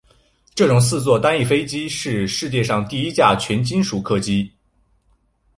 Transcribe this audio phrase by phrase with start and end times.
[0.55, 4.51] 这种四座单翼飞机是世界上第一架全金属客机。